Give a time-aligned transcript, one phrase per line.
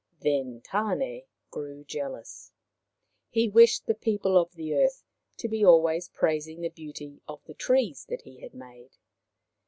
[0.21, 2.51] Then Tan6 grew jealous.
[3.29, 5.03] He wished the people of the earth
[5.37, 8.97] to be always praising the beauty of the trees that he had made.